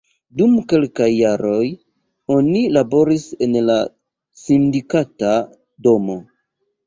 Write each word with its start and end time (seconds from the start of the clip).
Dum 0.39 0.53
kelkaj 0.71 1.09
jaroj 1.15 1.65
oni 2.37 2.63
laboris 2.79 3.27
en 3.47 3.57
la 3.67 3.75
Sindikata 4.45 5.35
Domo. 5.89 6.17